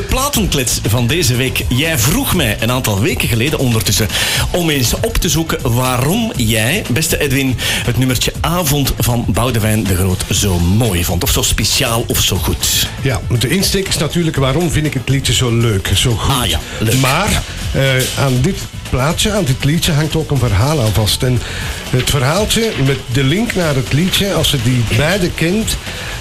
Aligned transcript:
platenklets 0.00 0.80
van 0.88 1.06
deze 1.06 1.36
week. 1.36 1.64
Jij 1.68 1.98
vroeg 1.98 2.34
mij 2.34 2.56
een 2.60 2.70
aantal 2.70 3.00
weken 3.00 3.28
geleden 3.28 3.58
ondertussen 3.58 4.08
om 4.52 4.70
eens 4.70 4.94
op 4.94 5.16
te 5.16 5.28
zoeken 5.28 5.74
waarom 5.74 6.32
jij, 6.36 6.84
beste 6.90 7.18
Edwin, 7.18 7.54
het 7.58 7.98
nummertje 7.98 8.32
Avond 8.40 8.92
van 8.98 9.24
Boudewijn 9.28 9.84
de 9.84 9.96
Groot 9.96 10.24
zo 10.30 10.58
mooi 10.58 11.04
vond. 11.04 11.22
Of 11.22 11.30
zo 11.30 11.42
speciaal 11.42 12.04
of 12.06 12.22
zo 12.22 12.36
goed. 12.36 12.88
Ja, 13.02 13.20
de 13.38 13.48
insteek 13.48 13.88
is 13.88 13.96
natuurlijk 13.96 14.36
waarom 14.36 14.70
vind 14.70 14.86
ik 14.86 14.94
het 14.94 15.08
liedje 15.08 15.32
zo 15.32 15.50
leuk, 15.50 15.90
zo 15.94 16.10
goed. 16.10 16.34
Ah 16.34 16.46
ja, 16.46 16.60
leuk. 16.78 17.00
Maar 17.00 17.42
eh, 17.72 17.82
aan 18.18 18.40
dit 18.40 18.58
plaatje, 18.90 19.32
aan 19.32 19.44
dit 19.44 19.64
liedje, 19.64 19.92
hangt 19.92 20.16
ook 20.16 20.30
een 20.30 20.38
verhaal 20.38 20.80
aan 20.80 20.92
vast. 20.92 21.22
En 21.22 21.40
het 21.90 22.10
verhaaltje 22.10 22.72
met 22.86 22.98
de 23.12 23.24
link 23.24 23.54
naar 23.54 23.74
het 23.74 23.92
liedje, 23.92 24.32
als 24.32 24.50
je 24.50 24.58
die 24.62 24.84
beide 24.96 25.30
kent, 25.30 25.76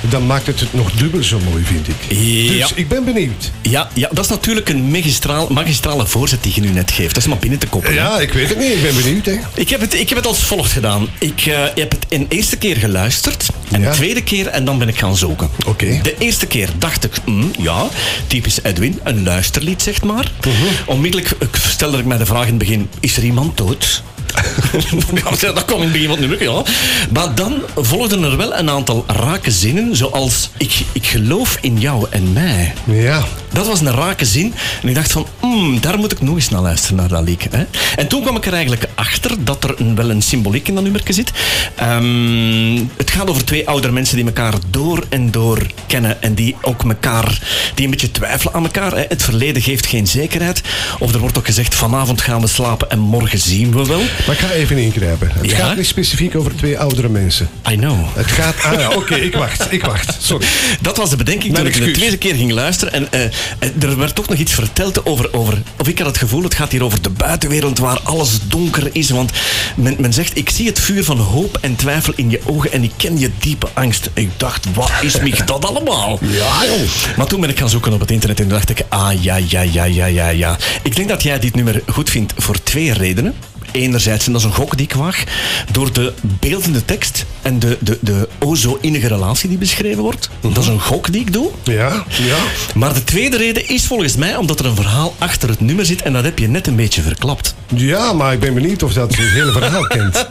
dan 0.09 0.25
maakt 0.25 0.47
het 0.47 0.59
het 0.59 0.73
nog 0.73 0.91
dubbel 0.91 1.23
zo 1.23 1.39
mooi, 1.49 1.63
vind 1.63 1.87
ik. 1.87 1.95
Ja. 2.17 2.67
Dus 2.67 2.73
ik 2.73 2.87
ben 2.87 3.03
benieuwd. 3.05 3.51
Ja, 3.61 3.89
ja, 3.93 4.09
dat 4.11 4.23
is 4.23 4.29
natuurlijk 4.29 4.69
een 4.69 4.91
magistraal, 4.91 5.47
magistrale 5.49 6.07
voorzet 6.07 6.43
die 6.43 6.51
je 6.55 6.61
nu 6.61 6.69
net 6.69 6.91
geeft. 6.91 7.13
Dat 7.13 7.23
is 7.23 7.29
maar 7.29 7.37
binnen 7.37 7.59
te 7.59 7.67
koppelen. 7.67 7.95
Ja, 7.95 8.19
ik 8.19 8.33
weet 8.33 8.49
het 8.49 8.57
niet. 8.57 8.71
Ik 8.71 8.81
ben 8.81 8.95
benieuwd. 8.95 9.25
Hè. 9.25 9.37
Ik 9.53 9.69
heb, 9.69 9.81
het, 9.81 9.93
ik 9.93 10.09
heb 10.09 10.17
het 10.17 10.27
als 10.27 10.43
volgt 10.43 10.71
gedaan. 10.71 11.07
Ik 11.19 11.45
eh, 11.45 11.63
heb 11.75 11.91
het 11.91 12.05
een 12.09 12.25
eerste 12.29 12.57
keer 12.57 12.75
geluisterd. 12.75 13.45
En 13.75 13.81
Ja. 13.81 13.89
de 13.89 13.95
tweede 13.95 14.23
keer 14.23 14.47
en 14.47 14.65
dan 14.65 14.77
ben 14.77 14.87
ik 14.87 14.97
gaan 14.97 15.15
zoeken. 15.15 15.49
De 15.77 16.15
eerste 16.19 16.45
keer 16.45 16.69
dacht 16.77 17.03
ik, 17.03 17.11
hm, 17.25 17.43
ja, 17.61 17.87
typisch 18.27 18.59
Edwin, 18.63 18.99
een 19.03 19.23
luisterlied 19.23 19.81
zeg 19.81 20.01
maar. 20.03 20.31
Mhm. 20.41 20.51
Onmiddellijk 20.85 21.31
stelde 21.51 21.97
ik 21.97 22.05
mij 22.05 22.17
de 22.17 22.25
vraag 22.25 22.43
in 22.43 22.49
het 22.49 22.57
begin, 22.57 22.89
is 22.99 23.17
er 23.17 23.23
iemand 23.23 23.57
dood? 23.57 24.03
ja, 25.41 25.51
dat 25.53 25.65
kwam 25.65 25.77
in 25.77 25.83
het 25.83 25.91
begin 25.91 26.07
van 26.07 26.17
het 26.17 26.29
nummer, 26.29 26.43
ja. 26.43 26.63
Maar 27.11 27.35
dan 27.35 27.61
volgden 27.75 28.23
er 28.23 28.37
wel 28.37 28.55
een 28.55 28.69
aantal 28.69 29.03
rake 29.07 29.51
zinnen, 29.51 29.95
zoals 29.95 30.49
ik, 30.57 30.73
ik 30.91 31.05
geloof 31.05 31.57
in 31.61 31.79
jou 31.79 32.05
en 32.09 32.33
mij. 32.33 32.73
Ja. 32.85 33.23
Dat 33.55 33.67
was 33.67 33.81
een 33.81 33.91
rake 33.91 34.25
zin. 34.25 34.53
En 34.81 34.87
ik 34.87 34.95
dacht 34.95 35.11
van, 35.11 35.27
hmm, 35.39 35.79
daar 35.81 35.97
moet 35.97 36.11
ik 36.11 36.21
nog 36.21 36.35
eens 36.35 36.49
naar 36.49 36.61
luisteren, 36.61 36.95
naar 36.95 37.07
dat 37.07 37.23
lied. 37.23 37.47
Hè. 37.51 37.63
En 37.95 38.07
toen 38.07 38.21
kwam 38.21 38.35
ik 38.35 38.45
er 38.45 38.53
eigenlijk 38.53 38.85
achter 38.95 39.31
dat 39.43 39.63
er 39.63 39.73
een, 39.77 39.95
wel 39.95 40.09
een 40.09 40.21
symboliek 40.21 40.67
in 40.67 40.73
dat 40.75 40.83
nummerke 40.83 41.13
zit. 41.13 41.31
Ehm, 41.75 42.77
het 42.97 43.11
gaat 43.11 43.29
over 43.29 43.45
twee 43.45 43.67
oudere 43.67 43.93
mensen 43.93 44.15
die 44.15 44.25
elkaar 44.25 44.53
door 44.69 45.03
en 45.09 45.31
door 45.31 45.59
kennen. 45.87 46.21
En 46.21 46.33
die 46.33 46.55
ook 46.61 46.83
elkaar, 46.83 47.39
die 47.75 47.85
een 47.85 47.91
beetje 47.91 48.11
twijfelen 48.11 48.53
aan 48.53 48.63
elkaar. 48.63 48.91
Hè. 48.95 49.03
Het 49.07 49.23
verleden 49.23 49.61
geeft 49.61 49.85
geen 49.85 50.07
zekerheid. 50.07 50.61
Of 50.99 51.13
er 51.13 51.19
wordt 51.19 51.37
ook 51.37 51.45
gezegd, 51.45 51.75
vanavond 51.75 52.21
gaan 52.21 52.41
we 52.41 52.47
slapen 52.47 52.89
en 52.91 52.99
morgen 52.99 53.39
zien 53.39 53.71
we 53.75 53.85
wel. 53.85 54.01
Maar 54.25 54.35
ik 54.35 54.41
ga 54.41 54.49
even 54.51 54.77
ingrijpen. 54.77 55.31
Het 55.33 55.49
Ja? 55.49 55.57
gaat 55.57 55.75
niet 55.77 55.85
specifiek 55.85 56.35
over 56.35 56.55
twee 56.55 56.79
oudere 56.79 57.09
mensen. 57.09 57.49
I 57.71 57.75
know. 57.75 57.97
Het 58.15 58.27
gaat... 58.31 58.55
Ah 58.63 58.79
ja, 58.79 58.89
oké, 58.89 59.15
ik 59.15 59.35
wacht. 59.35 59.71
Ik 59.71 59.85
wacht. 59.85 60.17
Sorry. 60.19 60.45
Dat 60.81 60.97
was 60.97 61.09
de 61.09 61.15
bedenking 61.15 61.53
Mijn 61.53 61.71
toen 61.71 61.81
ik 61.81 61.85
de 61.87 61.91
tweede 61.91 62.17
keer 62.17 62.35
ging 62.35 62.51
luisteren. 62.51 62.93
En 62.93 63.11
eh, 63.11 63.31
er 63.79 63.97
werd 63.97 64.15
toch 64.15 64.29
nog 64.29 64.37
iets 64.37 64.53
verteld 64.53 65.05
over, 65.05 65.33
over... 65.33 65.61
Of 65.77 65.87
ik 65.87 65.97
had 65.97 66.07
het 66.07 66.17
gevoel, 66.17 66.43
het 66.43 66.53
gaat 66.53 66.71
hier 66.71 66.83
over 66.83 67.01
de 67.01 67.09
buitenwereld 67.09 67.77
waar 67.77 67.99
alles 68.03 68.39
donker 68.47 68.89
is. 68.91 69.09
Want 69.09 69.31
men, 69.75 69.95
men 69.99 70.13
zegt, 70.13 70.37
ik 70.37 70.49
zie 70.49 70.67
het 70.67 70.79
vuur 70.79 71.03
van 71.03 71.17
hoop 71.17 71.57
en 71.61 71.75
twijfel 71.75 72.13
in 72.15 72.29
je 72.29 72.39
ogen 72.45 72.71
en 72.71 72.83
ik 72.83 72.91
ken 72.97 73.19
je 73.19 73.31
diepe 73.39 73.67
angst. 73.73 74.09
Ik 74.13 74.29
dacht, 74.37 74.73
wat 74.73 74.91
is 75.01 75.19
mij 75.19 75.41
dat 75.45 75.65
allemaal? 75.65 76.19
Ja, 76.21 76.65
joh. 76.65 77.17
Maar 77.17 77.27
toen 77.27 77.41
ben 77.41 77.49
ik 77.49 77.59
gaan 77.59 77.69
zoeken 77.69 77.93
op 77.93 77.99
het 77.99 78.11
internet 78.11 78.39
en 78.39 78.47
toen 78.47 78.53
dacht 78.53 78.69
ik, 78.69 78.83
ah 78.89 79.23
ja, 79.23 79.35
ja, 79.35 79.61
ja, 79.61 79.83
ja, 79.83 80.05
ja, 80.05 80.27
ja. 80.27 80.57
Ik 80.83 80.95
denk 80.95 81.09
dat 81.09 81.23
jij 81.23 81.39
dit 81.39 81.55
nummer 81.55 81.81
goed 81.87 82.09
vindt 82.09 82.33
voor 82.37 82.63
twee 82.63 82.93
redenen. 82.93 83.33
Enerzijds, 83.71 84.25
en 84.25 84.31
dat 84.31 84.41
is 84.41 84.47
een 84.47 84.53
gok 84.53 84.77
die 84.77 84.85
ik 84.85 84.93
waag, 84.93 85.23
door 85.71 85.93
de 85.93 86.13
beeldende 86.21 86.85
tekst 86.85 87.25
en 87.45 87.59
de, 87.59 87.77
de, 87.81 87.97
de 88.01 88.27
o 88.39 88.55
zo 88.55 88.77
innige 88.81 89.07
relatie 89.07 89.49
die 89.49 89.57
beschreven 89.57 90.01
wordt. 90.03 90.29
Dat 90.41 90.57
is 90.57 90.67
een 90.67 90.81
gok 90.81 91.11
die 91.11 91.21
ik 91.21 91.33
doe. 91.33 91.49
Ja, 91.63 92.03
ja. 92.07 92.37
Maar 92.75 92.93
de 92.93 93.03
tweede 93.03 93.37
reden 93.37 93.69
is 93.69 93.85
volgens 93.85 94.15
mij 94.15 94.35
omdat 94.35 94.59
er 94.59 94.65
een 94.65 94.75
verhaal 94.75 95.15
achter 95.17 95.49
het 95.49 95.59
nummer 95.59 95.85
zit 95.85 96.01
en 96.01 96.13
dat 96.13 96.23
heb 96.23 96.39
je 96.39 96.47
net 96.47 96.67
een 96.67 96.75
beetje 96.75 97.01
verklapt. 97.01 97.55
Ja, 97.75 98.13
maar 98.13 98.33
ik 98.33 98.39
ben 98.39 98.53
benieuwd 98.53 98.83
of 98.83 98.93
dat 98.93 99.15
het 99.15 99.29
hele 99.29 99.51
verhaal 99.51 99.87
kent. 99.97 100.27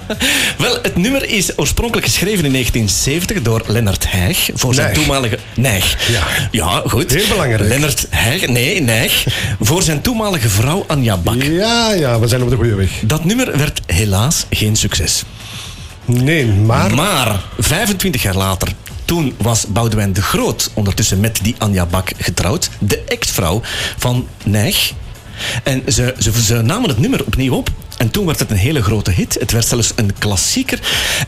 Wel, 0.59 0.78
het 0.83 0.97
nummer 0.97 1.28
is 1.28 1.59
oorspronkelijk 1.59 2.06
geschreven 2.06 2.44
in 2.44 2.53
1970 2.53 3.43
door 3.43 3.62
Lennart 3.67 4.11
Heij 4.11 4.37
voor 4.55 4.75
zijn 4.75 4.94
toenmalige... 4.94 5.38
Nijg. 5.55 6.09
Ja. 6.11 6.22
ja, 6.50 6.83
goed. 6.87 7.12
Heel 7.12 7.28
belangrijk. 7.28 7.69
Lennart 7.69 8.06
Heij, 8.11 8.47
nee, 8.47 8.81
Nijg. 8.81 9.27
voor 9.61 9.83
zijn 9.83 10.00
toenmalige 10.00 10.49
vrouw 10.49 10.84
Anja 10.87 11.17
Bak. 11.17 11.43
Ja, 11.43 11.93
ja, 11.93 12.21
we 12.21 12.28
zijn 12.28 12.43
op 12.43 12.50
de 12.50 12.56
goede 12.56 12.75
weg. 12.75 12.91
Dat 13.03 13.25
nummer 13.25 13.59
werd 13.59 13.81
helaas 13.87 14.47
geen 14.50 14.77
succes. 14.77 15.25
Nee, 16.04 16.47
maar... 16.47 16.94
Maar 16.94 17.41
25 17.59 18.22
jaar 18.22 18.37
later, 18.37 18.69
toen 19.04 19.34
was 19.38 19.66
Boudewijn 19.66 20.12
de 20.12 20.22
Groot 20.22 20.70
ondertussen 20.75 21.20
met 21.20 21.38
die 21.42 21.54
Anja 21.59 21.87
Bak 21.87 22.12
getrouwd. 22.19 22.70
De 22.78 23.03
ex-vrouw 23.06 23.60
van 23.97 24.26
Nijg. 24.44 24.93
En 25.62 25.82
ze, 25.93 26.14
ze, 26.19 26.43
ze 26.43 26.62
namen 26.62 26.88
het 26.88 26.98
nummer 26.98 27.25
opnieuw 27.25 27.54
op. 27.54 27.70
En 27.99 28.10
toen 28.10 28.27
werd 28.27 28.38
het 28.38 28.50
een 28.50 28.56
hele 28.56 28.82
grote 28.82 29.10
hit. 29.10 29.37
Het 29.41 29.53
werd 29.53 29.66
zelfs 29.66 29.93
een 29.97 30.19
klassieker. 30.19 30.78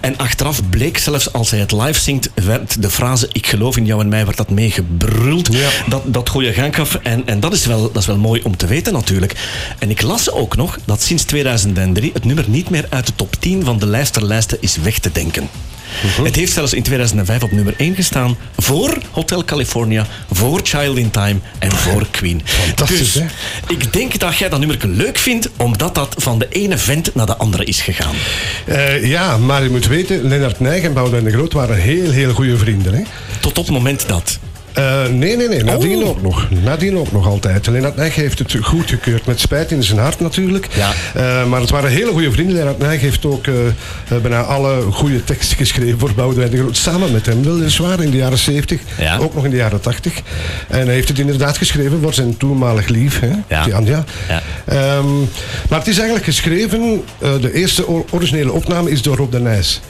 En 0.01 0.17
achteraf 0.17 0.69
bleek 0.71 0.99
zelfs 0.99 1.33
als 1.33 1.51
hij 1.51 1.61
het 1.61 1.73
live 1.73 2.01
zingt, 2.01 2.31
werd 2.35 2.83
de 2.83 2.91
frase 2.91 3.29
Ik 3.33 3.47
geloof 3.47 3.77
in 3.77 3.87
jou 3.87 4.01
en 4.01 4.09
mij, 4.09 4.25
werd 4.25 4.37
dat 4.37 4.51
meegebruld. 4.51 5.53
Ja. 5.53 5.69
Dat, 5.89 6.03
dat 6.07 6.29
goede 6.29 6.53
gang 6.53 6.79
af. 6.79 6.95
En, 6.95 7.23
en 7.27 7.41
dat, 7.41 7.53
is 7.53 7.67
wel, 7.67 7.93
dat 7.93 8.03
is 8.03 8.07
wel 8.07 8.19
mooi 8.19 8.41
om 8.43 8.57
te 8.57 8.67
weten 8.67 8.93
natuurlijk. 8.93 9.37
En 9.79 9.91
ik 9.91 10.03
las 10.03 10.31
ook 10.31 10.57
nog 10.57 10.79
dat 10.85 11.03
sinds 11.03 11.25
2003 11.25 12.11
het 12.13 12.25
nummer 12.25 12.45
niet 12.49 12.71
meer 12.71 12.87
uit 12.89 13.07
de 13.07 13.13
top 13.15 13.37
10 13.39 13.65
van 13.65 13.79
de 13.79 13.87
lijsterlijsten 13.87 14.59
is 14.61 14.77
weg 14.77 14.99
te 14.99 15.13
denken. 15.13 15.49
Het 16.23 16.37
heeft 16.37 16.53
zelfs 16.53 16.73
in 16.73 16.83
2005 16.83 17.43
op 17.43 17.53
nummer 17.53 17.75
1 17.77 17.95
gestaan 17.95 18.37
voor 18.57 18.99
Hotel 19.11 19.45
California, 19.45 20.07
voor 20.31 20.61
Child 20.63 20.97
in 20.97 21.11
Time 21.11 21.39
en 21.59 21.73
voor 21.73 22.07
Queen. 22.11 22.41
Fantastisch, 22.45 23.13
dus 23.13 23.15
hè? 23.15 23.27
ik 23.69 23.93
denk 23.93 24.19
dat 24.19 24.37
jij 24.37 24.49
dat 24.49 24.59
nummer 24.59 24.79
leuk 24.87 25.19
vindt, 25.19 25.49
omdat 25.57 25.95
dat 25.95 26.15
van 26.19 26.39
de 26.39 26.49
ene 26.49 26.79
vent 26.79 27.15
naar 27.15 27.27
de 27.27 27.37
andere 27.37 27.65
is 27.65 27.81
gegaan. 27.81 28.15
Eh, 28.65 29.05
ja, 29.09 29.37
maar 29.37 29.63
je 29.63 29.71
moet 29.71 29.87
weten, 29.87 30.29
Lennart 30.29 30.61
Nijg 30.61 30.83
en 30.83 30.95
de 31.25 31.31
Groot 31.31 31.53
waren 31.53 31.77
heel, 31.77 32.11
heel 32.11 32.33
goede 32.33 32.59
vrienden. 32.59 32.95
Hè? 32.95 33.03
Tot 33.41 33.59
op 33.59 33.65
het 33.65 33.75
moment 33.75 34.09
dat. 34.09 34.39
Eh, 34.77 35.07
nee, 35.07 35.37
nee, 35.37 35.49
nee. 35.49 35.65
Nadien 35.65 36.03
Oh. 36.03 36.09
ook 36.09 36.23
nog. 36.23 36.47
Nadien 36.65 36.99
ook 36.99 37.13
nog 37.13 37.27
altijd. 37.27 37.67
Lennart 37.67 37.97
Nijg 37.97 38.15
heeft 38.15 38.39
het 38.39 38.57
goedgekeurd. 38.63 39.27
Met 39.27 39.41
spijt 39.41 39.71
in 39.71 39.83
zijn 39.83 39.99
hart 39.99 40.21
natuurlijk. 40.21 40.69
Ja. 40.75 40.91
Eh, 41.15 41.47
maar 41.47 41.61
het 41.61 41.71
waren 41.71 41.91
hele 41.91 42.11
goede 42.11 42.31
vrienden. 42.33 42.55
Lennart 42.57 42.79
Nijg 42.79 43.01
heeft 43.01 43.25
ook 43.27 43.47
eh, 43.47 43.55
bijna 44.23 44.43
alle 44.43 44.81
goede 44.91 45.25
teksten 45.25 45.57
geschreven 45.57 45.99
voor 45.99 46.15
Boudewijn 46.15 46.51
de 46.51 46.57
Groot. 46.59 46.77
Samen 46.77 47.13
met 47.13 47.27
hem. 47.27 47.43
Weliswaar 47.43 48.01
in 48.03 48.11
de 48.11 48.17
jaren 48.17 48.39
70. 48.39 48.81
Ja. 48.99 49.17
Ook 49.19 49.35
nog 49.35 49.45
in 49.45 49.51
de 49.51 49.57
jaren 49.57 49.81
80. 49.81 50.15
En 50.69 50.85
hij 50.85 50.95
heeft 50.95 51.09
het 51.09 51.19
inderdaad 51.19 51.57
geschreven 51.59 51.99
voor 52.03 52.15
zijn 52.15 52.37
toenmalig 52.37 52.89
lief. 52.89 53.21
Hè, 53.21 53.31
Ja. 53.49 53.65
die 53.65 53.75
Anja. 53.75 54.05
Ehm, 54.65 55.19
maar 55.69 55.79
het 55.79 55.89
is 55.89 55.97
eigenlijk 55.97 56.25
geschreven... 56.25 57.03
de 57.41 57.53
eerste 57.53 57.87
or- 57.87 58.05
originele 58.11 58.53
opname 58.53 58.91
is 58.91 59.03
door 59.03 59.17
Rob 59.17 59.33
de 59.33 59.41
Nijs. 59.41 59.81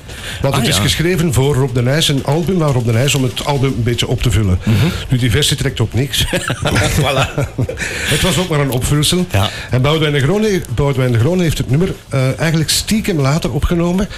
Want 0.40 0.54
Ah, 0.54 0.60
het 0.60 0.68
is 0.68 0.76
ja. 0.76 0.82
geschreven 0.82 1.32
voor 1.32 1.54
Rob 1.54 1.74
de 1.74 1.82
Nijs. 1.82 2.08
Een 2.08 2.24
album 2.24 2.56
naar 2.58 2.68
Rob 2.72 2.86
de 2.86 2.92
Nijs 2.92 3.14
om 3.14 3.22
het 3.22 3.44
album 3.44 3.74
een 3.76 3.82
beetje 3.82 4.08
op 4.08 4.22
te 4.22 4.30
vullen. 4.30 4.58
Mhm. 4.76 4.86
Nu, 5.08 5.18
die 5.18 5.30
versie 5.30 5.56
trekt 5.56 5.80
op 5.80 5.94
niks. 5.94 6.24
het 8.12 8.22
was 8.22 8.38
ook 8.38 8.48
maar 8.48 8.60
een 8.60 8.70
opvulsel. 8.70 9.26
Ja. 9.30 9.50
En 9.70 9.82
Boudewijn 9.82 10.12
de 10.12 10.20
Groene, 10.20 10.60
Boudewijn 10.74 11.12
de 11.12 11.18
Groene 11.18 11.42
heeft 11.42 11.58
het 11.58 11.70
nummer 11.70 11.94
eh, 12.08 12.38
eigenlijk 12.38 12.70
stiekem 12.70 13.20
later 13.20 13.52
opgenomen. 13.52 14.08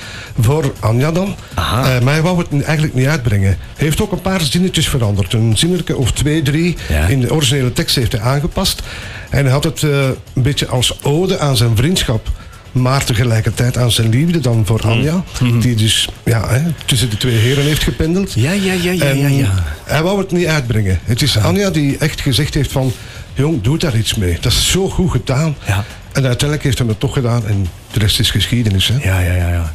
Voor 0.41 0.73
Anja 0.81 1.13
dan. 1.13 1.37
Eh, 1.55 2.01
maar 2.01 2.13
hij 2.13 2.23
wou 2.23 2.39
het 2.39 2.63
eigenlijk 2.63 2.95
niet 2.95 3.07
uitbrengen. 3.07 3.49
Hij 3.49 3.87
heeft 3.87 4.01
ook 4.01 4.13
een 4.13 4.21
paar 4.21 4.41
zinnetjes 4.41 4.89
veranderd. 4.89 5.33
Een 5.33 5.57
zinnetje 5.57 5.97
of 5.97 6.13
twee, 6.13 6.43
drie. 6.43 6.77
Ja. 6.89 7.07
In 7.07 7.21
de 7.21 7.33
originele 7.33 7.73
tekst 7.73 7.97
heeft 7.97 8.13
hij 8.13 8.21
aangepast. 8.21 8.83
En 9.31 9.45
hij 9.45 9.53
had 9.53 9.65
het 9.65 9.83
eh, 9.83 9.91
een 10.35 10.43
beetje 10.43 10.67
als 10.67 11.03
ode 11.03 11.39
aan 11.39 11.57
zijn 11.57 11.77
vriendschap. 11.77 12.31
Maar 12.79 13.05
tegelijkertijd 13.05 13.77
aan 13.77 13.91
zijn 13.91 14.09
liefde 14.09 14.41
dan 14.41 14.67
voor 14.67 14.81
Mm. 14.85 14.91
Anja. 14.91 15.25
Mhm. 15.41 15.59
Die 15.61 15.75
dus 15.75 16.09
ja, 16.25 16.49
hè, 16.49 16.61
tussen 16.85 17.11
de 17.11 17.17
twee 17.17 17.37
heren 17.37 17.65
heeft 17.65 17.83
gependeld. 17.83 18.33
Ja, 18.33 18.53
ja, 18.53 18.73
ja, 18.73 18.91
ja, 18.91 19.05
En 19.05 19.19
ja, 19.19 19.29
ja. 19.29 19.65
Hij 19.85 20.03
wou 20.03 20.19
het 20.19 20.33
niet 20.33 20.47
uitbrengen. 20.47 20.99
Het 21.05 21.23
is 21.23 21.39
Anja 21.39 21.71
die 21.71 21.99
echt 21.99 22.21
gezegd 22.21 22.55
heeft 22.55 22.73
van... 22.73 22.93
Jong, 23.35 23.63
doe 23.63 23.79
daar 23.79 23.97
iets 23.97 24.15
mee. 24.15 24.39
Dat 24.41 24.53
is 24.53 24.71
zo 24.71 24.89
goed 24.89 25.11
gedaan. 25.11 25.57
Ja. 25.67 25.85
En 26.13 26.25
uiteindelijk 26.25 26.63
heeft 26.63 26.79
hij 26.79 26.87
het 26.87 27.01
toch 27.01 27.13
gedaan. 27.13 27.47
En 27.47 27.67
de 27.93 27.99
rest 27.99 28.21
is 28.21 28.31
geschiedenis. 28.31 28.89
Hè. 28.89 29.09
Ja, 29.09 29.21
ja, 29.21 29.35
ja, 29.35 29.49
ja. 29.49 29.73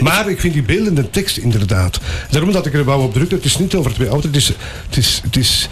Maar 0.00 0.30
ik 0.30 0.40
vind 0.40 0.52
die 0.52 0.62
beeldende 0.62 1.10
tekst 1.10 1.36
inderdaad. 1.36 2.00
Daarom 2.30 2.52
dat 2.52 2.66
ik 2.66 2.74
er 2.74 2.84
wou 2.84 3.02
op 3.02 3.12
druk. 3.12 3.30
Het 3.30 3.44
is 3.44 3.58
niet 3.58 3.74
over 3.74 3.92
twee 3.94 4.08
auto's. 4.08 4.24
Het 4.26 4.36
is, 4.36 4.48
het 4.88 4.96
is, 4.96 5.20
het 5.24 5.36
is 5.36 5.68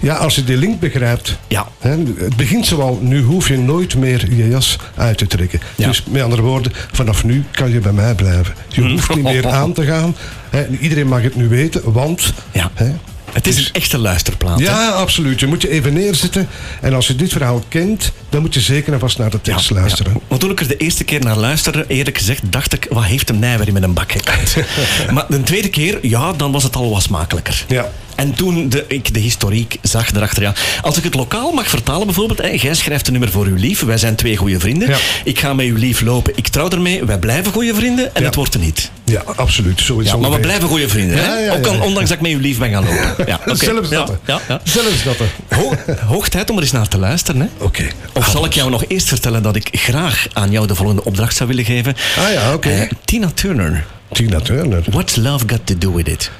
ja, 0.00 0.14
als 0.14 0.34
je 0.34 0.44
die 0.44 0.56
link 0.56 0.80
begrijpt. 0.80 1.36
Ja. 1.48 1.68
Hè, 1.78 1.90
het 2.18 2.36
begint 2.36 2.66
zoal, 2.66 2.98
nu 3.02 3.22
hoef 3.22 3.48
je 3.48 3.58
nooit 3.58 3.96
meer 3.96 4.34
je 4.34 4.48
jas 4.48 4.76
uit 4.96 5.18
te 5.18 5.26
trekken. 5.26 5.60
Ja. 5.76 5.86
Dus 5.88 6.02
met 6.10 6.22
andere 6.22 6.42
woorden, 6.42 6.72
vanaf 6.92 7.24
nu 7.24 7.44
kan 7.50 7.70
je 7.70 7.78
bij 7.78 7.92
mij 7.92 8.14
blijven. 8.14 8.54
Je 8.68 8.80
Hm. 8.82 8.88
hoeft 8.90 9.14
niet 9.14 9.24
meer 9.24 9.48
aan 9.58 9.72
te 9.72 9.84
gaan. 9.84 10.16
Hè, 10.50 10.66
iedereen 10.80 11.08
mag 11.08 11.22
het 11.22 11.36
nu 11.36 11.48
weten, 11.48 11.92
want... 11.92 12.32
Ja. 12.52 12.70
Hè, 12.74 12.92
Het 13.32 13.46
is 13.46 13.56
een 13.58 13.72
echte 13.72 13.98
luisterplaat. 13.98 14.58
hè? 14.58 14.64
ja, 14.64 14.88
absoluut. 14.88 15.40
Je 15.40 15.46
moet 15.46 15.62
je 15.62 15.70
even 15.70 15.92
neerzitten. 15.92 16.48
En 16.80 16.94
als 16.94 17.06
je 17.06 17.14
dit 17.16 17.32
verhaal 17.32 17.62
kent, 17.68 18.12
dan 18.28 18.40
moet 18.40 18.54
je 18.54 18.60
zeker 18.60 18.92
en 18.92 18.98
vast 18.98 19.18
naar 19.18 19.30
de 19.30 19.40
tekst 19.40 19.70
luisteren. 19.70 20.12
Ja. 20.12 20.20
Want 20.28 20.40
toen 20.40 20.50
ik 20.50 20.60
er 20.60 20.68
de 20.68 20.76
eerste 20.76 21.04
keer 21.04 21.20
naar 21.20 21.36
luisterde, 21.36 21.84
eerlijk 21.88 22.18
gezegd, 22.18 22.42
dacht 22.52 22.72
ik, 22.72 22.86
wat 22.90 23.04
heeft 23.04 23.28
hem 23.28 23.38
Nijwer 23.38 23.72
met 23.72 23.82
een 23.82 23.92
bak 23.94 24.12
gekant? 24.12 24.56
maar 25.14 25.24
de 25.28 25.42
tweede 25.42 25.68
keer, 25.68 25.98
ja, 26.02 26.32
dan 26.32 26.52
was 26.52 26.62
het 26.62 26.76
al 26.76 26.90
wat 26.90 27.02
smakelijker. 27.02 27.64
Ja. 27.68 27.90
En 28.18 28.34
toen 28.34 28.68
de, 28.68 28.84
ik 28.88 29.14
de 29.14 29.20
historiek 29.20 29.76
zag 29.82 30.12
erachter, 30.14 30.42
ja. 30.42 30.54
Als 30.82 30.96
ik 30.96 31.04
het 31.04 31.14
lokaal 31.14 31.52
mag 31.52 31.68
vertalen 31.68 32.06
bijvoorbeeld, 32.06 32.38
hè, 32.38 32.48
jij 32.48 32.74
schrijft 32.74 33.06
een 33.06 33.12
nummer 33.12 33.30
voor 33.30 33.46
uw 33.46 33.54
lief, 33.56 33.80
wij 33.82 33.98
zijn 33.98 34.14
twee 34.14 34.36
goede 34.36 34.60
vrienden. 34.60 34.88
Ja. 34.88 34.96
Ik 35.24 35.38
ga 35.38 35.54
met 35.54 35.66
uw 35.66 35.76
lief 35.76 36.00
lopen, 36.00 36.32
ik 36.36 36.48
trouw 36.48 36.68
ermee, 36.68 37.04
wij 37.04 37.18
blijven 37.18 37.52
goede 37.52 37.74
vrienden 37.74 38.14
en 38.14 38.20
Ja. 38.20 38.26
het 38.26 38.34
wordt 38.34 38.54
er 38.54 38.60
niet. 38.60 38.90
Ja, 39.04 39.22
absoluut. 39.36 39.80
Zo 39.80 39.98
is 39.98 40.06
Ja, 40.06 40.16
maar 40.16 40.30
we 40.30 40.38
blijven 40.40 40.68
goede 40.68 40.88
vrienden, 40.88 41.18
hè? 41.24 41.52
Ook 41.52 41.66
al- 41.66 41.80
ondanks 41.80 42.08
dat 42.08 42.18
ik 42.18 42.20
met 42.20 42.30
uw 42.32 42.38
lief 42.38 42.58
ben 42.58 42.70
gaan 42.70 42.84
lopen. 42.84 43.24
Ja. 43.26 43.40
Zelfs 43.54 43.88
dat. 43.88 44.08
Ja, 44.08 44.14
ja, 44.26 44.40
ja. 44.48 44.60
Zelfs 44.64 45.02
dat. 45.04 45.16
Ho- 45.48 45.74
hoog 46.06 46.28
tijd 46.28 46.50
om 46.50 46.56
er 46.56 46.62
eens 46.62 46.72
naar 46.72 46.88
te 46.88 46.98
luisteren, 46.98 47.40
hè? 47.40 47.46
Oké. 47.64 47.86
Of 48.12 48.28
zal 48.28 48.44
ik 48.44 48.52
jou 48.52 48.70
nog 48.70 48.84
eerst 48.88 49.08
vertellen 49.08 49.42
dat 49.42 49.56
ik 49.56 49.68
graag 49.72 50.26
aan 50.32 50.50
jou 50.50 50.66
de 50.66 50.74
volgende 50.74 51.04
opdracht 51.04 51.36
zou 51.36 51.48
willen 51.48 51.64
geven? 51.64 51.96
Ah 52.18 52.32
ja, 52.32 52.52
oké. 52.54 52.68
Eh, 52.68 52.90
Tina 53.04 53.30
Turner, 53.34 53.84
Tina 54.12 54.40
Turner. 54.40 54.82
What's 54.90 55.16
Love 55.16 55.44
Got 55.48 55.60
To 55.66 55.74
Do 55.78 55.92
With 55.94 56.08
It? 56.08 56.30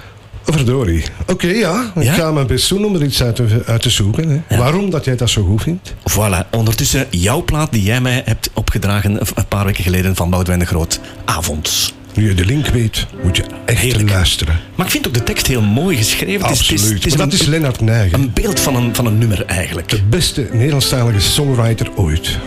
Verdorie. 0.52 1.02
Oké, 1.26 1.46
ja. 1.46 1.92
Ik 1.94 2.08
ga 2.08 2.32
mijn 2.32 2.46
best 2.46 2.68
doen 2.68 2.84
om 2.84 2.94
er 2.94 3.02
iets 3.04 3.22
uit 3.22 3.36
te, 3.36 3.62
uit 3.66 3.82
te 3.82 3.90
zoeken. 3.90 4.42
Hè. 4.46 4.56
Waarom 4.58 4.90
dat 4.90 5.04
jij 5.04 5.16
dat 5.16 5.30
zo 5.30 5.44
goed 5.44 5.62
vindt? 5.62 5.94
Voilà, 6.10 6.50
ondertussen 6.50 7.06
jouw 7.10 7.42
plaat 7.44 7.72
die 7.72 7.82
jij 7.82 8.00
mij 8.00 8.22
hebt 8.24 8.50
opgedragen 8.54 9.20
een 9.34 9.46
paar 9.48 9.64
weken 9.64 9.84
geleden 9.84 10.16
van 10.16 10.30
Boudewijn 10.30 10.60
de 10.60 10.66
Groot. 10.66 11.00
Avonds. 11.24 11.94
Nu 12.14 12.28
je 12.28 12.34
de 12.34 12.44
link 12.44 12.66
weet, 12.66 13.06
moet 13.22 13.36
je 13.36 13.44
echt 13.64 13.80
Heerlijk. 13.80 14.10
luisteren. 14.10 14.60
Maar 14.74 14.86
ik 14.86 14.92
vind 14.92 15.06
ook 15.06 15.14
de 15.14 15.22
tekst 15.22 15.46
heel 15.46 15.60
mooi 15.62 15.96
geschreven. 15.96 16.46
Het 16.46 16.50
is- 16.60 16.70
Absoluut. 16.70 16.94
Het 16.94 17.06
is, 17.06 17.16
Maar 17.16 17.24
dat 17.28 17.34
een, 17.34 17.40
is 17.40 17.46
Lennart 17.46 17.80
Nijgen. 17.80 18.20
een 18.20 18.30
beeld 18.34 18.60
van 18.60 18.74
een, 18.76 18.94
van 18.94 19.06
een 19.06 19.18
nummer 19.18 19.44
eigenlijk. 19.44 19.88
De 19.88 20.02
beste 20.02 20.48
Nederlandstalige 20.52 21.20
songwriter 21.20 21.90
ooit. 21.96 22.38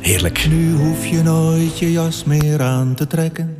Heerlijk. 0.00 0.46
Nu 0.50 0.72
hoef 0.74 1.06
je 1.06 1.22
nooit 1.22 1.78
je 1.78 1.92
jas 1.92 2.22
meer 2.26 2.62
aan 2.62 2.94
te 2.94 3.06
trekken. 3.06 3.56